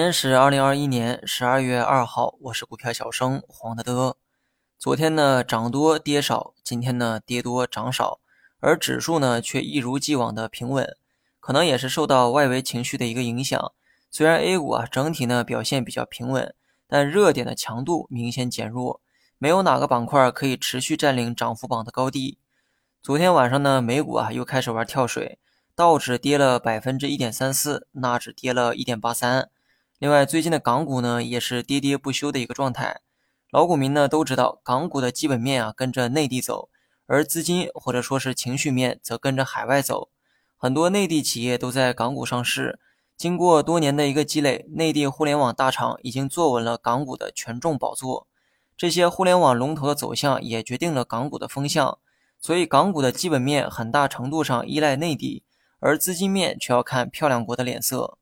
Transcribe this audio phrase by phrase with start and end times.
[0.00, 4.16] 今天是二零二一年十二月二号，我是股票小生黄德德。
[4.78, 8.18] 昨天呢涨多跌少，今天呢跌多涨少，
[8.60, 10.96] 而指数呢却一如既往的平稳，
[11.38, 13.72] 可能也是受到外围情绪的一个影响。
[14.10, 16.54] 虽然 A 股啊整体呢表现比较平稳，
[16.88, 19.02] 但热点的强度明显减弱，
[19.36, 22.38] 没有哪个板块可以持续占领涨幅榜的高地。
[23.02, 25.38] 昨天晚上呢美股啊又开始玩跳水，
[25.74, 29.50] 道指跌了百分之一点三四，纳指跌了一点八三。
[30.00, 33.02] 另外，最近的港股呢，也是跌跌不休的一个状态。
[33.50, 36.70] 老股民呢都知道，港股的基本面啊跟着内地走，
[37.04, 40.08] 而资金或者说是情绪面则跟着海外走。
[40.56, 42.80] 很多内地企业都在港股上市，
[43.14, 48.26] 经过多年的一个积累，内地互联网大厂已经坐稳了港股的权重宝座。
[48.78, 51.98] 这些互联网龙头的走向也决定了港股的风向。
[52.40, 55.44] 所以，港股的基本面很大程度上依赖内地，
[55.78, 58.16] 而资金面却要看漂亮国的脸色。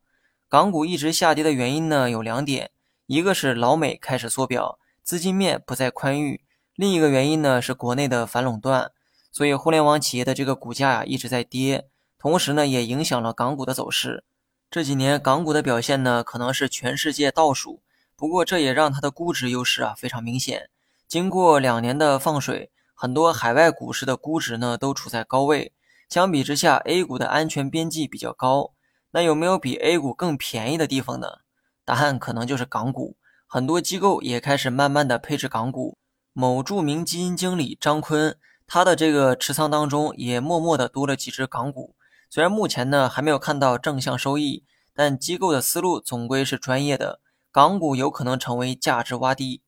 [0.50, 2.70] 港股一直下跌的原因呢有两点，
[3.04, 6.40] 一个是老美开始缩表，资金面不再宽裕；
[6.74, 8.90] 另一个原因呢是国内的反垄断。
[9.30, 11.86] 所以互联网企业的这个股价呀一直在跌，
[12.18, 14.24] 同时呢也影响了港股的走势。
[14.70, 17.82] 这几年港股的表现呢可能是全世界倒数，
[18.16, 20.70] 不过这也让它的估值优势啊非常明显。
[21.06, 25.74] 经过两年的放水，很多海外股市的估值呢都处在高位，
[26.08, 28.72] 相比之下，A 股的安全边际比较高。
[29.18, 31.38] 那有没有比 A 股更便宜的地方呢？
[31.84, 33.16] 答案可能就是港股。
[33.48, 35.98] 很多机构也开始慢慢的配置港股。
[36.32, 41.96] 某著名基金经理张坤，他的这个持仓当中也默默的多了几只港股。
[42.30, 44.62] 虽然目前呢还没有看到正向收益，
[44.94, 47.20] 但机构的思路总归是专业的。
[47.50, 49.62] 港股有可能成为价值洼地。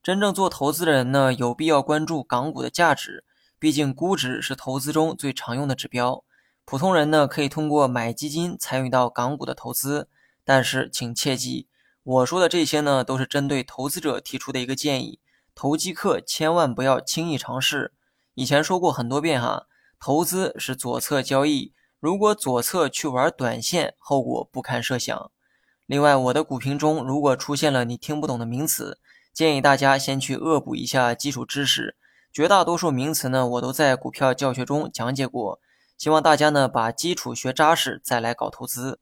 [0.00, 3.24] 真正做投资的人呢，有必要关注港股的价值，
[3.58, 6.22] 毕竟估值是投资中最常用的指标。
[6.64, 10.08] 普通人呢，可以通过买基金参与到港股的投资，
[10.44, 11.66] 但是请切记，
[12.02, 15.18] 我说的这些呢，都是针对投资者提出的一个建议，
[15.54, 17.92] 投机客千万不要轻易尝试。
[18.34, 19.66] 以前说过很多遍哈，
[20.00, 25.30] 投资是左侧交易，如果左侧去玩短线，后果不堪设想。
[25.84, 28.98] 另外，我的股评中如果出现了你听不懂的名词，
[29.34, 31.96] 建议大家先去恶补一下基础知识，
[32.32, 35.60] 绝大多数名词呢，我都在股票教学中讲解过。
[35.96, 38.98] 希望大家呢把基础学扎实，再来搞投资。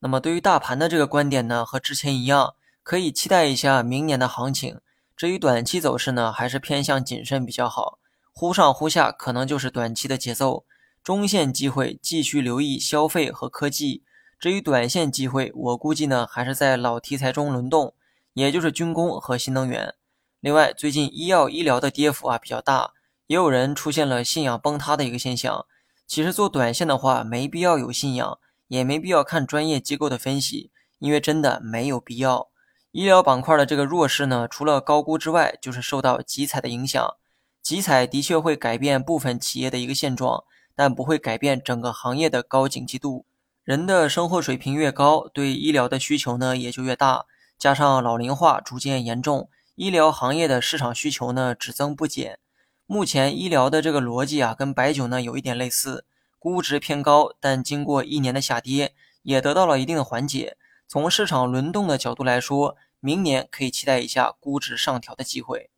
[0.00, 4.80] 那么对于大盘的这个观点呢，和之前一样，可以期待一下明年的行情。
[5.16, 7.98] 至于短期走势呢，还是偏向谨慎比较好。
[8.32, 10.64] 忽上忽下可能就是短期的节奏。
[11.02, 14.02] 中线机会继续留意消费和科技。
[14.38, 17.94] 至于短线机会，我估计呢还是在老题材中轮动，
[18.32, 19.94] 也就是军工和新能源。
[20.40, 22.92] 另外，最近医药医疗的跌幅啊比较大，
[23.26, 25.66] 也有人出现了信仰崩塌的一个现象。
[26.06, 28.38] 其实做短线的话，没必要有信仰，
[28.68, 32.48] 也没必要看专业机构的分析，因为真的没有必要。
[32.92, 37.16] 医疗板块的这个弱势呢，除了高估之外，就是受到集采的影响。
[37.62, 40.44] 集采的确会改变部分企业的一个现状，
[40.76, 43.24] 但不会改变整个行业的高景气度。
[43.64, 47.24] 人的生活水平越高，对医疗的需求呢也就越大。
[47.58, 52.38] 加上老龄化逐渐严重，医疗行业的市场需求呢只增不减。
[52.86, 56.04] 目前医疗的这个逻辑啊，跟白酒呢有一点类似，
[56.38, 60.58] 估值偏高，但经过一年的下跌，也得到了一定的缓解。
[60.86, 65.70] 从市场轮动的角度来说，明年可以期待一下估值上调的机会。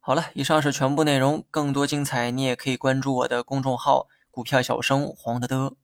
[0.00, 5.76] 好了，以上是全部内容，更多精彩你也可以关注我的公众号“股票小生黄德德”。